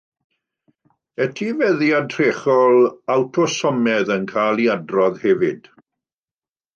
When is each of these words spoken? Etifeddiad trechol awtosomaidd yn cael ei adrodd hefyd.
Etifeddiad 1.25 2.07
trechol 2.13 2.79
awtosomaidd 3.15 4.11
yn 4.15 4.25
cael 4.31 4.63
ei 4.65 4.73
adrodd 4.77 5.21
hefyd. 5.27 5.71